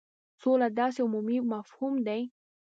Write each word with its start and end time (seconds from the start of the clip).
سوله 0.41 0.67
داسي 0.79 1.01
عمومي 1.05 1.37
مفهوم 1.53 1.93
دی. 2.07 2.21